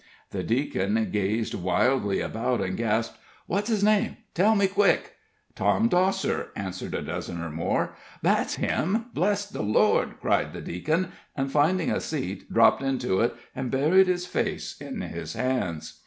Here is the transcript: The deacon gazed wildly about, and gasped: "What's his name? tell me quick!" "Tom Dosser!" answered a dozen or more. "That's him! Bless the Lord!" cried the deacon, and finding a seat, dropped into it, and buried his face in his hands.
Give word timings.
The 0.31 0.41
deacon 0.41 1.09
gazed 1.11 1.53
wildly 1.53 2.21
about, 2.21 2.59
and 2.59 2.75
gasped: 2.75 3.19
"What's 3.45 3.69
his 3.69 3.83
name? 3.83 4.17
tell 4.33 4.55
me 4.55 4.65
quick!" 4.65 5.13
"Tom 5.53 5.89
Dosser!" 5.89 6.47
answered 6.55 6.95
a 6.95 7.03
dozen 7.03 7.39
or 7.39 7.51
more. 7.51 7.95
"That's 8.23 8.55
him! 8.55 9.11
Bless 9.13 9.45
the 9.47 9.61
Lord!" 9.61 10.15
cried 10.19 10.53
the 10.53 10.61
deacon, 10.61 11.11
and 11.37 11.51
finding 11.51 11.91
a 11.91 12.01
seat, 12.01 12.51
dropped 12.51 12.81
into 12.81 13.19
it, 13.19 13.35
and 13.55 13.69
buried 13.69 14.07
his 14.07 14.25
face 14.25 14.75
in 14.81 15.01
his 15.01 15.33
hands. 15.33 15.99